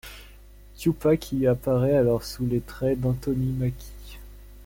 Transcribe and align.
Tupac 0.79 1.31
y 1.31 1.45
apparait 1.45 1.95
alors 1.95 2.23
sous 2.23 2.47
les 2.47 2.59
traits 2.61 2.99
d'Anthony 2.99 3.51
Mackie. 3.51 4.17